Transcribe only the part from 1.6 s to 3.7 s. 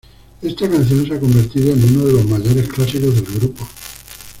en uno de los mayores clásicos del grupo.